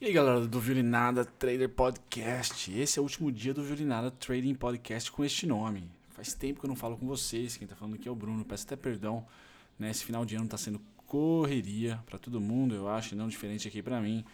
E 0.00 0.06
aí 0.06 0.12
galera 0.12 0.46
do 0.46 0.60
Violinada 0.60 1.24
Trader 1.24 1.68
Podcast, 1.68 2.72
esse 2.72 3.00
é 3.00 3.02
o 3.02 3.02
último 3.02 3.32
dia 3.32 3.52
do 3.52 3.64
Violinada 3.64 4.12
Trading 4.12 4.54
Podcast 4.54 5.10
com 5.10 5.24
este 5.24 5.44
nome. 5.44 5.90
Faz 6.10 6.34
tempo 6.34 6.60
que 6.60 6.66
eu 6.66 6.68
não 6.68 6.76
falo 6.76 6.96
com 6.96 7.04
vocês, 7.04 7.56
quem 7.56 7.66
tá 7.66 7.74
falando 7.74 7.94
aqui 7.94 8.06
é 8.06 8.10
o 8.10 8.14
Bruno, 8.14 8.44
peço 8.44 8.64
até 8.64 8.76
perdão, 8.76 9.26
né? 9.76 9.90
Esse 9.90 10.04
final 10.04 10.24
de 10.24 10.36
ano 10.36 10.46
tá 10.46 10.56
sendo 10.56 10.80
correria 11.04 11.98
para 12.06 12.16
todo 12.16 12.40
mundo, 12.40 12.76
eu 12.76 12.88
acho, 12.88 13.16
não 13.16 13.26
diferente 13.26 13.66
aqui 13.66 13.82
para 13.82 14.00
mim. 14.00 14.24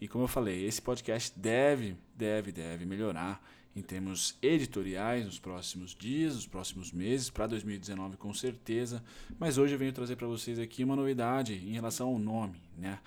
E 0.00 0.08
como 0.08 0.24
eu 0.24 0.28
falei, 0.28 0.64
esse 0.64 0.80
podcast 0.80 1.38
deve, 1.38 1.98
deve, 2.16 2.50
deve 2.50 2.86
melhorar 2.86 3.46
em 3.76 3.82
termos 3.82 4.38
editoriais 4.40 5.26
nos 5.26 5.38
próximos 5.38 5.94
dias, 5.94 6.34
nos 6.34 6.46
próximos 6.46 6.92
meses, 6.92 7.28
para 7.28 7.46
2019 7.46 8.16
com 8.16 8.32
certeza. 8.32 9.04
Mas 9.38 9.58
hoje 9.58 9.74
eu 9.74 9.78
venho 9.78 9.92
trazer 9.92 10.16
para 10.16 10.26
vocês 10.26 10.58
aqui 10.58 10.82
uma 10.82 10.96
novidade 10.96 11.52
em 11.56 11.72
relação 11.72 12.08
ao 12.08 12.18
nome, 12.18 12.58
né? 12.78 12.98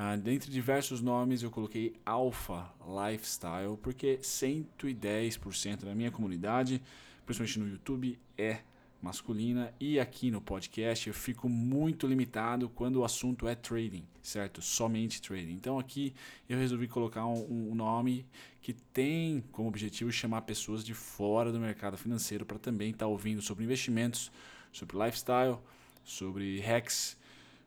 Ah, 0.00 0.14
dentre 0.14 0.48
diversos 0.48 1.00
nomes, 1.00 1.42
eu 1.42 1.50
coloquei 1.50 1.92
Alpha 2.06 2.72
Lifestyle, 2.86 3.76
porque 3.82 4.20
110% 4.22 5.84
da 5.84 5.92
minha 5.92 6.08
comunidade, 6.08 6.80
principalmente 7.26 7.58
no 7.58 7.68
YouTube, 7.68 8.16
é 8.38 8.60
masculina 9.02 9.74
e 9.80 9.98
aqui 9.98 10.30
no 10.30 10.40
podcast 10.40 11.08
eu 11.08 11.14
fico 11.14 11.48
muito 11.48 12.06
limitado 12.06 12.68
quando 12.68 13.00
o 13.00 13.04
assunto 13.04 13.48
é 13.48 13.56
trading, 13.56 14.06
certo? 14.22 14.62
Somente 14.62 15.20
trading. 15.20 15.54
Então 15.54 15.80
aqui 15.80 16.14
eu 16.48 16.56
resolvi 16.56 16.86
colocar 16.86 17.26
um, 17.26 17.72
um 17.72 17.74
nome 17.74 18.24
que 18.62 18.74
tem 18.74 19.42
como 19.50 19.66
objetivo 19.66 20.12
chamar 20.12 20.42
pessoas 20.42 20.84
de 20.84 20.94
fora 20.94 21.50
do 21.50 21.58
mercado 21.58 21.98
financeiro 21.98 22.46
para 22.46 22.60
também 22.60 22.90
estar 22.90 23.06
tá 23.06 23.08
ouvindo 23.08 23.42
sobre 23.42 23.64
investimentos, 23.64 24.30
sobre 24.72 24.96
lifestyle, 24.96 25.58
sobre 26.04 26.60
hacks 26.60 27.18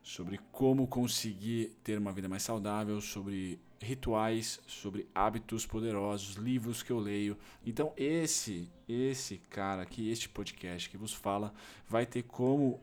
sobre 0.02 0.38
como 0.50 0.86
conseguir 0.86 1.76
ter 1.84 1.98
uma 1.98 2.12
vida 2.12 2.28
mais 2.28 2.42
saudável, 2.42 3.00
sobre 3.00 3.58
rituais, 3.80 4.60
sobre 4.66 5.08
hábitos 5.14 5.66
poderosos, 5.66 6.36
livros 6.36 6.82
que 6.82 6.90
eu 6.90 6.98
leio. 6.98 7.36
Então 7.64 7.92
esse 7.96 8.68
esse 8.88 9.38
cara 9.48 9.82
aqui, 9.82 10.10
este 10.10 10.28
podcast 10.28 10.90
que 10.90 10.96
vos 10.96 11.12
fala, 11.12 11.54
vai 11.88 12.04
ter 12.04 12.22
como 12.22 12.80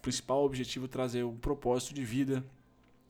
principal 0.00 0.44
objetivo 0.44 0.88
trazer 0.88 1.24
um 1.24 1.36
propósito 1.36 1.94
de 1.94 2.04
vida, 2.04 2.44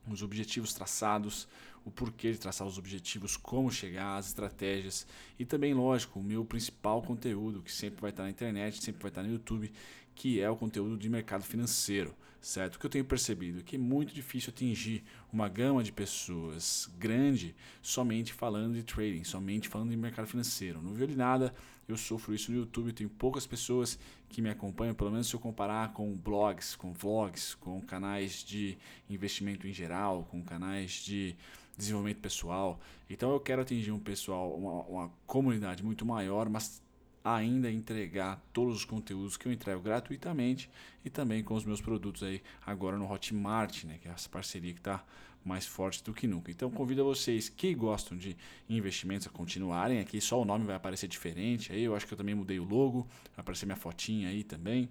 os 0.09 0.23
objetivos 0.23 0.75
traçados, 0.75 1.49
o 1.85 1.91
porquê 1.91 2.33
de 2.33 2.39
traçar 2.39 2.67
os 2.67 2.79
objetivos, 2.79 3.37
como 3.37 3.71
chegar, 3.71 4.17
as 4.17 4.29
estratégias 4.29 5.07
e 5.39 5.45
também, 5.45 5.75
lógico, 5.75 6.21
o 6.21 6.23
meu 6.23 6.45
principal 6.45 7.03
conteúdo 7.03 7.63
que 7.63 7.73
sempre 7.73 8.01
vai 8.01 8.11
estar 8.11 8.23
na 8.23 8.31
internet, 8.31 8.83
sempre 8.83 9.03
vai 9.03 9.11
estar 9.11 9.23
no 9.23 9.33
YouTube, 9.33 9.73
que 10.15 10.41
é 10.41 10.49
o 10.49 10.57
conteúdo 10.57 10.97
de 10.97 11.09
mercado 11.09 11.43
financeiro, 11.43 12.15
certo? 12.41 12.77
O 12.77 12.79
que 12.79 12.87
eu 12.87 12.91
tenho 12.91 13.05
percebido 13.05 13.61
é 13.61 13.63
que 13.63 13.77
é 13.77 13.79
muito 13.79 14.15
difícil 14.15 14.51
atingir 14.51 15.03
uma 15.33 15.49
gama 15.49 15.83
de 15.83 15.91
pessoas 15.91 16.91
grande 16.99 17.55
somente 17.81 18.33
falando 18.33 18.75
de 18.75 18.83
trading, 18.83 19.25
somente 19.25 19.69
falando 19.69 19.91
de 19.91 19.97
mercado 19.97 20.27
financeiro. 20.27 20.83
Não 20.83 20.95
de 20.95 21.17
nada, 21.17 21.55
eu 21.89 21.97
sofro 21.97 22.35
isso 22.35 22.53
no 22.53 22.59
YouTube, 22.59 22.93
tenho 22.93 23.11
poucas 23.11 23.47
pessoas 23.47 23.99
que 24.29 24.41
me 24.41 24.51
acompanham, 24.51 24.95
pelo 24.95 25.11
menos 25.11 25.29
se 25.29 25.35
eu 25.35 25.41
comparar 25.41 25.93
com 25.93 26.15
blogs, 26.17 26.77
com 26.77 26.93
vlogs, 26.93 27.55
com 27.55 27.81
canais 27.81 28.45
de 28.45 28.79
investimento 29.09 29.67
em 29.67 29.73
geral, 29.73 30.25
com 30.31 30.43
canais 30.43 30.93
de 30.93 31.37
desenvolvimento 31.77 32.21
pessoal. 32.21 32.81
Então 33.09 33.31
eu 33.33 33.41
quero 33.41 33.63
atingir 33.63 33.93
um 33.93 33.99
pessoal, 33.99 34.55
uma, 34.55 34.83
uma 34.83 35.13
comunidade 35.27 35.85
muito 35.85 36.05
maior, 36.05 36.49
mas 36.49 36.83
ainda 37.25 37.71
entregar 37.71 38.43
todos 38.53 38.77
os 38.77 38.85
conteúdos 38.85 39.37
que 39.37 39.47
eu 39.47 39.53
entrego 39.53 39.81
gratuitamente 39.81 40.69
e 41.05 41.11
também 41.11 41.43
com 41.43 41.55
os 41.55 41.65
meus 41.65 41.81
produtos 41.81 42.23
aí 42.23 42.43
agora 42.67 42.97
no 42.97 43.11
Hotmart, 43.11 43.85
né, 43.85 43.99
que 44.01 44.09
é 44.09 44.11
essa 44.11 44.29
parceria 44.29 44.73
que 44.73 44.81
está 44.81 45.05
mais 45.45 45.67
forte 45.67 46.03
do 46.03 46.13
que 46.13 46.27
nunca. 46.27 46.51
Então 46.51 46.71
convido 46.71 47.05
vocês 47.05 47.49
que 47.49 47.75
gostam 47.75 48.17
de 48.17 48.37
investimentos 48.69 49.27
a 49.27 49.31
continuarem 49.31 50.01
aqui, 50.01 50.21
só 50.21 50.41
o 50.41 50.45
nome 50.45 50.65
vai 50.65 50.77
aparecer 50.77 51.09
diferente, 51.09 51.73
aí 51.73 51.83
eu 51.83 51.95
acho 51.95 52.07
que 52.07 52.15
eu 52.15 52.19
também 52.19 52.35
mudei 52.35 52.59
o 52.59 52.65
logo, 52.65 53.03
vai 53.35 53.41
aparecer 53.41 53.67
minha 53.67 53.77
fotinha 53.77 54.29
aí 54.29 54.43
também, 54.43 54.89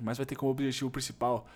mas 0.00 0.18
vai 0.18 0.26
ter 0.26 0.36
como 0.36 0.50
objetivo 0.50 0.90
principal 0.90 1.48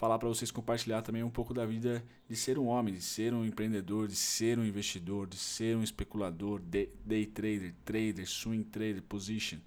falar 0.00 0.18
para 0.18 0.30
vocês 0.30 0.50
compartilhar 0.50 1.02
também 1.02 1.22
um 1.22 1.28
pouco 1.28 1.52
da 1.52 1.66
vida 1.66 2.02
de 2.26 2.34
ser 2.34 2.58
um 2.58 2.68
homem, 2.68 2.94
de 2.94 3.02
ser 3.02 3.34
um 3.34 3.44
empreendedor, 3.44 4.08
de 4.08 4.16
ser 4.16 4.58
um 4.58 4.64
investidor, 4.64 5.26
de 5.26 5.36
ser 5.36 5.76
um 5.76 5.82
especulador, 5.82 6.58
day 6.58 7.26
trader, 7.26 7.74
trader, 7.84 8.26
swing 8.26 8.64
trader, 8.64 9.02
position. 9.02 9.58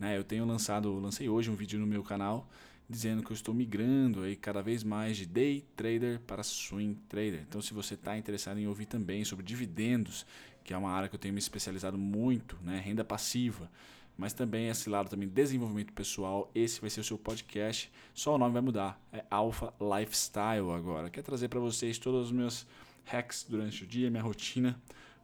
Né? 0.00 0.16
Eu 0.16 0.24
tenho 0.24 0.46
lançado, 0.46 0.90
lancei 0.98 1.28
hoje 1.28 1.50
um 1.50 1.54
vídeo 1.54 1.78
no 1.78 1.86
meu 1.86 2.02
canal 2.02 2.48
dizendo 2.88 3.22
que 3.22 3.32
eu 3.32 3.34
estou 3.34 3.54
migrando 3.54 4.22
aí 4.22 4.34
cada 4.34 4.62
vez 4.62 4.82
mais 4.82 5.18
de 5.18 5.26
day 5.26 5.62
trader 5.76 6.20
para 6.20 6.42
swing 6.42 6.98
trader. 7.06 7.44
Então, 7.46 7.60
se 7.60 7.74
você 7.74 7.92
está 7.92 8.16
interessado 8.16 8.58
em 8.58 8.66
ouvir 8.66 8.86
também 8.86 9.26
sobre 9.26 9.44
dividendos, 9.44 10.24
que 10.64 10.72
é 10.72 10.76
uma 10.76 10.90
área 10.90 11.06
que 11.06 11.14
eu 11.14 11.20
tenho 11.20 11.34
me 11.34 11.38
especializado 11.38 11.98
muito, 11.98 12.58
né? 12.62 12.80
renda 12.82 13.04
passiva, 13.04 13.70
mas 14.16 14.32
também 14.32 14.68
esse 14.68 14.88
lado 14.88 15.08
também 15.08 15.28
desenvolvimento 15.28 15.92
pessoal. 15.92 16.50
Esse 16.54 16.80
vai 16.80 16.90
ser 16.90 17.00
o 17.00 17.04
seu 17.04 17.18
podcast. 17.18 17.90
Só 18.14 18.34
o 18.34 18.38
nome 18.38 18.52
vai 18.52 18.62
mudar. 18.62 19.00
É 19.12 19.24
Alpha 19.30 19.72
Lifestyle 19.80 20.70
agora. 20.76 21.10
Quer 21.10 21.22
trazer 21.22 21.48
para 21.48 21.60
vocês 21.60 21.98
todos 21.98 22.26
os 22.26 22.32
meus 22.32 22.66
hacks 23.04 23.44
durante 23.48 23.84
o 23.84 23.86
dia, 23.86 24.10
minha 24.10 24.22
rotina, 24.22 24.80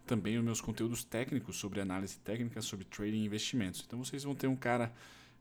também 0.06 0.38
os 0.38 0.44
meus 0.44 0.60
conteúdos 0.60 1.04
técnicos 1.04 1.56
sobre 1.56 1.80
análise 1.80 2.18
técnica, 2.18 2.60
sobre 2.62 2.84
trading 2.84 3.22
e 3.22 3.26
investimentos. 3.26 3.84
Então 3.86 4.02
vocês 4.02 4.24
vão 4.24 4.34
ter 4.34 4.46
um 4.46 4.56
cara 4.56 4.92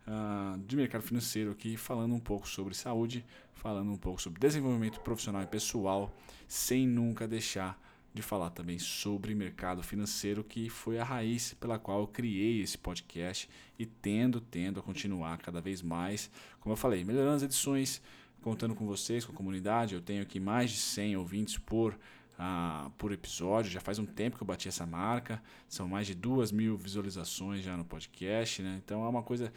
uh, 0.07 0.59
de 0.59 0.75
mercado 0.75 1.01
financeiro 1.01 1.51
aqui 1.51 1.77
falando 1.77 2.13
um 2.13 2.19
pouco 2.19 2.47
sobre 2.47 2.73
saúde, 2.73 3.25
falando 3.53 3.91
um 3.91 3.97
pouco 3.97 4.21
sobre 4.21 4.39
desenvolvimento 4.39 4.99
profissional 4.99 5.41
e 5.41 5.47
pessoal, 5.47 6.13
sem 6.47 6.85
nunca 6.85 7.27
deixar 7.27 7.79
de 8.17 8.23
falar 8.23 8.49
também 8.49 8.77
sobre 8.79 9.33
mercado 9.33 9.81
financeiro, 9.83 10.43
que 10.43 10.69
foi 10.69 10.99
a 10.99 11.03
raiz 11.03 11.53
pela 11.53 11.79
qual 11.79 12.01
eu 12.01 12.07
criei 12.07 12.61
esse 12.61 12.77
podcast 12.77 13.47
e 13.77 13.85
tendo, 13.85 14.41
tendo 14.41 14.79
a 14.79 14.83
continuar 14.83 15.37
cada 15.37 15.61
vez 15.61 15.81
mais, 15.81 16.29
como 16.59 16.73
eu 16.73 16.77
falei, 16.77 17.03
melhorando 17.03 17.37
as 17.37 17.43
edições, 17.43 18.01
contando 18.41 18.75
com 18.75 18.85
vocês, 18.85 19.23
com 19.23 19.31
a 19.31 19.35
comunidade. 19.35 19.93
Eu 19.93 20.01
tenho 20.01 20.21
aqui 20.21 20.39
mais 20.39 20.71
de 20.71 20.77
100 20.77 21.15
ouvintes 21.17 21.57
por, 21.57 21.93
uh, 21.93 22.89
por 22.97 23.11
episódio, 23.11 23.71
já 23.71 23.79
faz 23.79 23.99
um 23.99 24.05
tempo 24.05 24.35
que 24.35 24.43
eu 24.43 24.47
bati 24.47 24.67
essa 24.67 24.85
marca, 24.85 25.41
são 25.69 25.87
mais 25.87 26.07
de 26.07 26.15
duas 26.15 26.51
mil 26.51 26.75
visualizações 26.75 27.63
já 27.63 27.77
no 27.77 27.85
podcast, 27.85 28.61
né? 28.63 28.81
Então 28.83 29.05
é 29.05 29.07
uma 29.07 29.23
coisa 29.23 29.53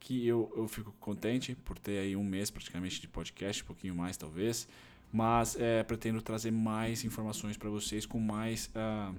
que 0.00 0.26
eu, 0.26 0.50
eu 0.56 0.66
fico 0.66 0.92
contente 0.98 1.54
por 1.54 1.78
ter 1.78 1.98
aí 1.98 2.16
um 2.16 2.24
mês 2.24 2.50
praticamente 2.50 3.00
de 3.00 3.08
podcast, 3.08 3.62
um 3.62 3.66
pouquinho 3.66 3.94
mais 3.94 4.16
talvez 4.16 4.66
mas 5.12 5.56
é, 5.58 5.82
pretendo 5.82 6.20
trazer 6.20 6.50
mais 6.50 7.04
informações 7.04 7.56
para 7.56 7.70
vocês 7.70 8.04
com 8.04 8.18
mais 8.18 8.70
uh, 8.74 9.14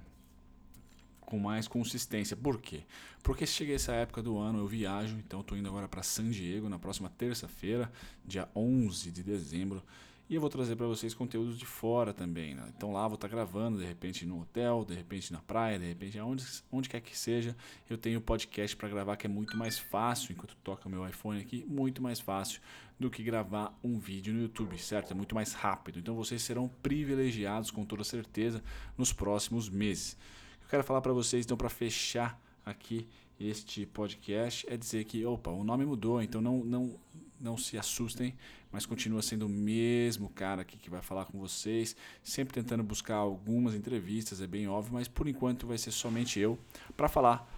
com 1.22 1.38
mais 1.38 1.68
consistência. 1.68 2.36
Por 2.36 2.60
quê? 2.60 2.82
Porque 3.22 3.46
chega 3.46 3.74
essa 3.74 3.94
época 3.94 4.22
do 4.22 4.38
ano, 4.40 4.60
eu 4.60 4.68
viajo, 4.68 5.16
então 5.18 5.42
estou 5.42 5.56
indo 5.58 5.70
agora 5.70 5.88
para 5.88 6.02
San 6.02 6.30
Diego 6.32 6.68
na 6.68 6.80
próxima 6.80 7.10
terça-feira, 7.10 7.92
dia 8.26 8.50
11 8.56 9.12
de 9.12 9.22
dezembro, 9.22 9.84
e 10.30 10.36
eu 10.36 10.42
vou 10.42 10.50
trazer 10.50 10.76
para 10.76 10.86
vocês 10.86 11.14
conteúdos 11.14 11.58
de 11.58 11.66
fora 11.66 12.14
também. 12.14 12.54
Né? 12.54 12.72
Então 12.78 12.92
lá 12.92 13.08
vou 13.08 13.16
estar 13.16 13.28
tá 13.28 13.36
gravando, 13.36 13.80
de 13.80 13.86
repente 13.86 14.26
no 14.28 14.42
hotel, 14.42 14.86
de 14.86 14.94
repente 14.94 15.34
na 15.34 15.40
praia, 15.40 15.80
de 15.80 15.88
repente 15.88 16.20
onde, 16.20 16.46
onde 16.72 16.88
quer 16.88 17.02
que 17.02 17.18
seja. 17.18 17.58
Eu 17.90 17.98
tenho 17.98 18.22
podcast 18.22 18.78
para 18.78 18.88
gravar 18.88 19.18
que 19.18 19.26
é 19.26 19.30
muito 19.30 19.58
mais 19.58 19.80
fácil, 19.80 20.34
enquanto 20.34 20.56
toca 20.58 20.88
o 20.88 20.92
meu 20.92 21.08
iPhone 21.08 21.42
aqui, 21.42 21.66
muito 21.68 22.02
mais 22.02 22.20
fácil 22.20 22.62
do 23.00 23.10
que 23.10 23.24
gravar 23.24 23.76
um 23.84 23.98
vídeo 23.98 24.32
no 24.32 24.42
YouTube, 24.42 24.78
certo? 24.78 25.12
É 25.12 25.16
muito 25.16 25.34
mais 25.34 25.54
rápido. 25.54 25.98
Então 25.98 26.14
vocês 26.14 26.44
serão 26.44 26.68
privilegiados 26.84 27.72
com 27.72 27.84
toda 27.84 28.04
certeza 28.04 28.64
nos 28.96 29.12
próximos 29.12 29.68
meses. 29.68 30.16
Eu 30.62 30.70
quero 30.70 30.84
falar 30.84 31.02
para 31.02 31.14
vocês, 31.14 31.44
então, 31.44 31.58
para 31.58 31.70
fechar 31.70 32.40
aqui 32.64 33.08
este 33.40 33.86
podcast 33.86 34.68
é 34.70 34.76
dizer 34.76 35.06
que, 35.06 35.26
opa, 35.26 35.50
o 35.50 35.64
nome 35.64 35.86
mudou, 35.86 36.22
então 36.22 36.42
não, 36.42 36.58
não, 36.64 37.00
não 37.40 37.58
se 37.58 37.78
assustem, 37.78 38.36
mas 38.72 38.86
continua 38.86 39.22
sendo 39.22 39.46
o 39.46 39.50
mesmo 39.50 40.30
cara 40.30 40.62
aqui 40.62 40.78
que 40.78 40.90
vai 40.90 41.02
falar 41.02 41.26
com 41.26 41.40
vocês, 41.40 41.96
sempre 42.24 42.54
tentando 42.54 42.84
buscar 42.84 43.16
algumas 43.16 43.74
entrevistas, 43.74 44.42
é 44.42 44.48
bem 44.48 44.68
óbvio, 44.68 44.94
mas 44.94 45.08
por 45.08 45.28
enquanto 45.28 45.68
vai 45.68 45.78
ser 45.78 45.92
somente 45.92 46.40
eu 46.40 46.58
para 46.96 47.08
falar 47.08 47.50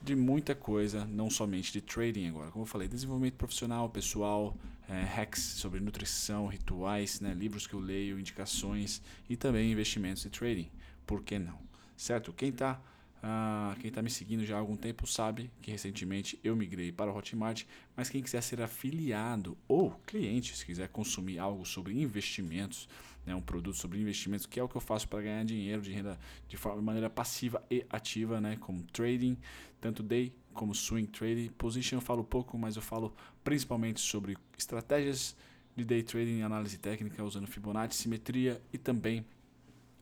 de 0.00 0.14
muita 0.14 0.54
coisa, 0.54 1.04
não 1.06 1.28
somente 1.28 1.72
de 1.72 1.80
trading 1.80 2.28
agora. 2.28 2.50
Como 2.50 2.62
eu 2.62 2.66
falei, 2.66 2.86
desenvolvimento 2.86 3.34
profissional, 3.34 3.88
pessoal, 3.88 4.56
é, 4.88 5.02
hacks 5.02 5.42
sobre 5.42 5.80
nutrição, 5.80 6.46
rituais, 6.46 7.20
né, 7.20 7.34
livros 7.34 7.66
que 7.66 7.74
eu 7.74 7.80
leio, 7.80 8.18
indicações 8.18 9.02
e 9.28 9.36
também 9.36 9.72
investimentos 9.72 10.24
e 10.24 10.30
trading. 10.30 10.70
Por 11.06 11.22
que 11.22 11.38
não? 11.38 11.58
Certo? 11.96 12.32
Quem 12.32 12.50
está 12.50 12.80
ah, 13.22 13.74
quem 13.80 13.88
está 13.88 14.00
me 14.00 14.10
seguindo 14.10 14.44
já 14.44 14.56
há 14.56 14.58
algum 14.58 14.76
tempo 14.76 15.06
sabe 15.06 15.50
que 15.60 15.70
recentemente 15.70 16.38
eu 16.44 16.54
migrei 16.54 16.92
para 16.92 17.10
o 17.10 17.16
Hotmart, 17.16 17.64
mas 17.96 18.08
quem 18.08 18.22
quiser 18.22 18.42
ser 18.42 18.60
afiliado 18.62 19.56
ou 19.66 19.90
cliente, 20.06 20.56
se 20.56 20.64
quiser 20.64 20.88
consumir 20.88 21.38
algo 21.38 21.64
sobre 21.64 22.00
investimentos, 22.00 22.88
né, 23.26 23.34
um 23.34 23.40
produto 23.40 23.76
sobre 23.76 24.00
investimentos, 24.00 24.46
que 24.46 24.60
é 24.60 24.62
o 24.62 24.68
que 24.68 24.76
eu 24.76 24.80
faço 24.80 25.08
para 25.08 25.20
ganhar 25.20 25.44
dinheiro 25.44 25.82
de 25.82 25.92
renda 25.92 26.18
de, 26.46 26.56
forma, 26.56 26.80
maneira 26.80 27.10
passiva 27.10 27.62
e 27.70 27.84
ativa, 27.90 28.40
né, 28.40 28.56
como 28.56 28.82
trading, 28.84 29.36
tanto 29.80 30.02
day 30.02 30.32
como 30.54 30.74
swing 30.74 31.08
trading. 31.08 31.48
Position 31.50 31.98
eu 31.98 32.02
falo 32.02 32.22
pouco, 32.22 32.56
mas 32.56 32.76
eu 32.76 32.82
falo 32.82 33.12
principalmente 33.42 34.00
sobre 34.00 34.36
estratégias 34.56 35.36
de 35.74 35.84
day 35.84 36.02
trading, 36.02 36.42
análise 36.42 36.78
técnica 36.78 37.22
usando 37.24 37.46
Fibonacci, 37.46 37.96
simetria 37.96 38.62
e 38.72 38.78
também 38.78 39.24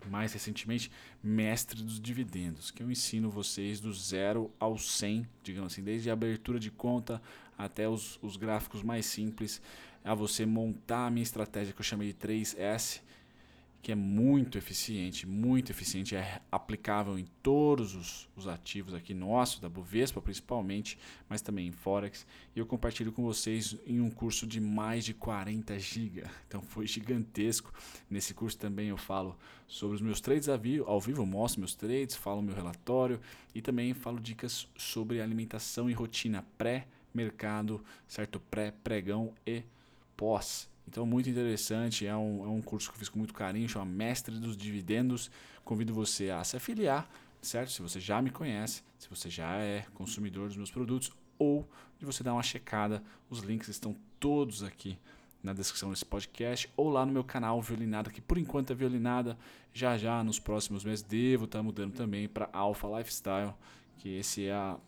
mais 0.09 0.33
recentemente, 0.33 0.91
Mestre 1.23 1.83
dos 1.83 2.01
Dividendos, 2.01 2.71
que 2.71 2.83
eu 2.83 2.91
ensino 2.91 3.31
vocês 3.31 3.81
do 3.81 3.93
zero 3.93 4.51
ao 4.59 4.79
100, 4.79 5.27
digamos 5.43 5.73
assim, 5.73 5.83
desde 5.83 6.11
a 6.11 6.13
abertura 6.13 6.59
de 6.59 6.71
conta 6.71 7.21
até 7.57 7.89
os, 7.89 8.19
os 8.23 8.37
gráficos 8.37 8.83
mais 8.83 9.07
simples, 9.07 9.61
a 10.05 10.15
você 10.15 10.47
montar 10.47 11.07
a 11.07 11.11
minha 11.11 11.23
estratégia 11.23 11.73
que 11.73 11.81
eu 11.81 11.85
chamei 11.85 12.09
de 12.09 12.15
3S, 12.15 13.01
que 13.83 13.93
é 13.93 13.95
muito 13.95 14.59
eficiente, 14.59 15.27
muito 15.27 15.71
eficiente, 15.71 16.17
é 16.17 16.41
aplicável 16.51 17.19
em 17.19 17.25
todos 17.43 17.95
os, 17.95 18.29
os 18.37 18.49
ativos 18.49 18.95
aqui 18.95 19.15
nossos, 19.15 19.61
da 19.61 19.69
Bovespa 19.69 20.21
principalmente, 20.21 20.99
mas 21.29 21.41
também 21.41 21.69
em 21.69 21.73
Forex. 21.73 22.27
E 22.55 22.59
eu 22.59 22.67
compartilho 22.67 23.13
com 23.13 23.23
vocês 23.23 23.77
em 23.87 24.01
um 24.01 24.11
curso 24.11 24.47
de 24.47 24.61
mais 24.61 25.05
de 25.05 25.15
40 25.15 25.79
GB. 25.79 26.25
Então 26.49 26.61
foi 26.63 26.87
gigantesco. 26.87 27.73
Nesse 28.11 28.35
curso 28.35 28.59
também 28.59 28.89
eu 28.89 28.97
falo 28.97 29.39
sobre 29.69 29.97
os 29.97 30.03
meus 30.03 30.21
trades 30.21 30.49
ao 30.49 30.59
vivo, 30.59 30.85
ao 30.87 31.01
vivo 31.01 31.25
mostro 31.25 31.61
meus 31.61 31.75
trades, 31.75 32.17
falo 32.17 32.43
meu 32.43 32.55
relatório 32.55 33.21
e 33.55 33.63
também 33.63 33.95
falo 33.95 34.19
dicas 34.19 34.69
sobre 34.77 35.21
alimentação 35.21 35.89
e 35.89 35.93
rotina 35.93 36.45
pré-mercado, 36.59 37.85
certo? 38.09 38.41
Pré, 38.41 38.73
pregão 38.83 39.33
e 39.47 39.63
pós 40.17 40.69
então, 40.89 41.05
muito 41.05 41.29
interessante. 41.29 42.07
É 42.07 42.17
um, 42.17 42.45
é 42.45 42.49
um 42.49 42.63
curso 42.63 42.89
que 42.89 42.95
eu 42.95 42.99
fiz 42.99 43.09
com 43.09 43.19
muito 43.19 43.35
carinho, 43.35 43.69
chama 43.69 43.85
Mestre 43.85 44.39
dos 44.39 44.57
Dividendos. 44.57 45.31
Convido 45.65 45.93
você 45.93 46.31
a 46.31 46.45
se 46.45 46.57
afiliar, 46.57 47.09
certo? 47.43 47.73
Se 47.73 47.83
você 47.83 47.99
já 47.99 48.23
me 48.23 48.31
conhece, 48.31 48.83
se 48.99 49.09
você 49.09 49.29
já 49.29 49.57
é 49.57 49.85
consumidor 49.95 50.49
dos 50.49 50.57
meus 50.57 50.71
produtos, 50.71 51.13
ou 51.39 51.69
de 51.99 52.07
você 52.07 52.23
dar 52.23 52.33
uma 52.33 52.43
checada. 52.43 53.03
Os 53.29 53.41
links 53.41 53.69
estão 53.69 53.97
todos 54.19 54.63
aqui 54.63 54.99
na 55.43 55.53
descrição 55.53 55.91
desse 55.91 56.05
podcast 56.05 56.69
ou 56.77 56.91
lá 56.91 57.07
no 57.07 57.13
meu 57.13 57.23
canal 57.23 57.61
Violinada, 57.63 58.11
que 58.11 58.21
por 58.21 58.39
enquanto 58.39 58.73
é 58.73 58.75
Violinada. 58.75 59.39
Já 59.73 59.97
já, 59.99 60.25
nos 60.25 60.39
próximos 60.39 60.85
meses, 60.85 61.03
devo 61.03 61.45
estar 61.45 61.63
mudando 61.63 61.93
também 61.93 62.29
para 62.29 62.49
Alpha 62.53 62.89
Lifestyle, 62.99 63.53
que 63.99 64.09
esse 64.09 64.47
é, 64.47 64.53
a, 64.53 64.79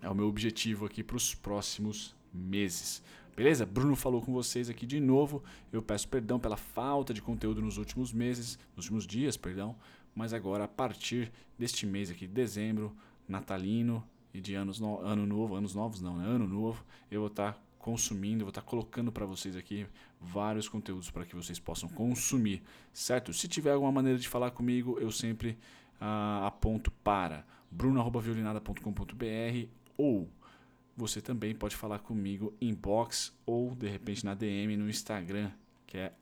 é 0.00 0.08
o 0.08 0.14
meu 0.14 0.26
objetivo 0.26 0.86
aqui 0.86 1.02
para 1.02 1.16
os 1.16 1.34
próximos 1.34 2.16
meses. 2.32 3.02
Beleza? 3.36 3.66
Bruno 3.66 3.94
falou 3.94 4.22
com 4.22 4.32
vocês 4.32 4.70
aqui 4.70 4.86
de 4.86 4.98
novo. 4.98 5.44
Eu 5.70 5.82
peço 5.82 6.08
perdão 6.08 6.40
pela 6.40 6.56
falta 6.56 7.12
de 7.12 7.20
conteúdo 7.20 7.60
nos 7.60 7.76
últimos 7.76 8.10
meses, 8.10 8.58
nos 8.74 8.86
últimos 8.86 9.06
dias, 9.06 9.36
perdão. 9.36 9.76
Mas 10.14 10.32
agora, 10.32 10.64
a 10.64 10.68
partir 10.68 11.30
deste 11.58 11.84
mês 11.84 12.10
aqui, 12.10 12.26
dezembro, 12.26 12.96
natalino 13.28 14.02
e 14.32 14.40
de 14.40 14.54
anos 14.54 14.80
no... 14.80 15.00
ano 15.00 15.26
novo, 15.26 15.54
anos 15.54 15.74
novos 15.74 16.00
não, 16.00 16.16
né? 16.16 16.24
Ano 16.24 16.48
novo, 16.48 16.82
eu 17.10 17.20
vou 17.20 17.28
estar 17.28 17.52
tá 17.52 17.60
consumindo, 17.78 18.42
vou 18.42 18.48
estar 18.48 18.62
tá 18.62 18.66
colocando 18.66 19.12
para 19.12 19.26
vocês 19.26 19.54
aqui 19.54 19.86
vários 20.18 20.66
conteúdos 20.66 21.10
para 21.10 21.26
que 21.26 21.36
vocês 21.36 21.58
possam 21.58 21.90
consumir, 21.90 22.62
certo? 22.90 23.34
Se 23.34 23.46
tiver 23.46 23.72
alguma 23.72 23.92
maneira 23.92 24.18
de 24.18 24.26
falar 24.26 24.50
comigo, 24.50 24.98
eu 24.98 25.10
sempre 25.10 25.58
ah, 26.00 26.46
aponto 26.46 26.90
para 26.90 27.44
bruno.violinada.com.br 27.70 29.68
ou 29.98 30.26
você 30.96 31.20
também 31.20 31.54
pode 31.54 31.76
falar 31.76 31.98
comigo 31.98 32.54
em 32.60 32.72
box 32.72 33.36
ou 33.44 33.74
de 33.74 33.88
repente 33.88 34.24
na 34.24 34.34
DM 34.34 34.76
no 34.76 34.88
Instagram, 34.88 35.50
que 35.86 35.98
é 35.98 36.12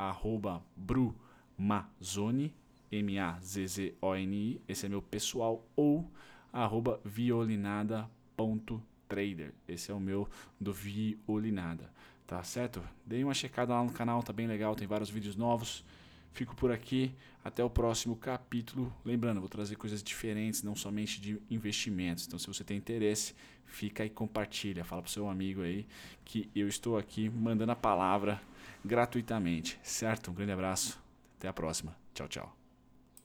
brumazoni, 0.76 2.53
M-A-Z-Z-O-N-I, 2.91 4.61
esse 4.69 4.87
é 4.87 4.88
meu 4.88 5.00
pessoal, 5.00 5.65
ou 5.76 6.11
violinada.trader, 7.05 9.55
esse 9.69 9.91
é 9.91 9.94
o 9.94 10.00
meu 10.00 10.29
do 10.61 10.73
Violinada, 10.73 11.93
tá 12.26 12.43
certo? 12.43 12.82
Dei 13.06 13.23
uma 13.23 13.35
checada 13.35 13.75
lá 13.75 13.85
no 13.85 13.93
canal, 13.93 14.23
tá 14.23 14.32
bem 14.32 14.47
legal, 14.47 14.75
tem 14.75 14.87
vários 14.87 15.11
vídeos 15.11 15.37
novos. 15.37 15.85
Fico 16.34 16.54
por 16.54 16.70
aqui. 16.70 17.14
Até 17.42 17.62
o 17.62 17.70
próximo 17.70 18.16
capítulo. 18.16 18.92
Lembrando, 19.04 19.40
vou 19.40 19.48
trazer 19.48 19.76
coisas 19.76 20.02
diferentes, 20.02 20.62
não 20.62 20.75
somente 20.75 21.20
de 21.20 21.40
investimentos. 21.48 22.26
Então, 22.26 22.38
se 22.38 22.46
você 22.46 22.64
tem 22.64 22.76
interesse, 22.76 23.34
fica 23.64 24.04
e 24.04 24.10
compartilha. 24.10 24.84
Fala 24.84 25.02
para 25.02 25.10
seu 25.10 25.28
amigo 25.28 25.62
aí 25.62 25.86
que 26.25 26.50
eu 26.54 26.66
estou 26.66 26.98
aqui 26.98 27.31
mandando 27.31 27.72
a 27.72 27.76
palavra 27.76 28.40
gratuitamente. 28.84 29.78
Certo? 29.82 30.31
Um 30.31 30.34
grande 30.34 30.52
abraço. 30.52 31.00
Até 31.38 31.48
a 31.48 31.52
próxima. 31.52 31.96
Tchau, 32.12 32.28
tchau. 32.28 32.63